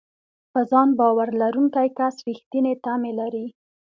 په 0.51 0.59
ځان 0.71 0.89
باور 0.99 1.27
لرونکی 1.41 1.87
کس 1.97 2.15
رېښتینې 2.27 2.73
تمې 2.85 3.11
لري. 3.19 3.45